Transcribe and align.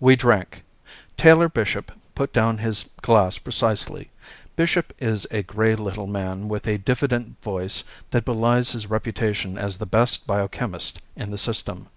We 0.00 0.16
drank. 0.16 0.64
Taylor 1.16 1.48
Bishop 1.48 1.92
put 2.16 2.32
down 2.32 2.58
his 2.58 2.90
glass 3.00 3.38
precisely. 3.38 4.10
Bishop 4.56 4.92
is 4.98 5.24
a 5.30 5.44
gray 5.44 5.76
little 5.76 6.08
man 6.08 6.48
with 6.48 6.66
a 6.66 6.78
diffident 6.78 7.40
voice 7.42 7.84
that 8.10 8.24
belies 8.24 8.72
his 8.72 8.90
reputation 8.90 9.56
as 9.56 9.78
the 9.78 9.86
best 9.86 10.26
biochemist 10.26 11.00
in 11.14 11.30
the 11.30 11.38
system. 11.38 11.90